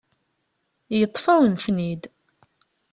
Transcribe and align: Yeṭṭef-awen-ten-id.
Yeṭṭef-awen-ten-id. 0.99 2.03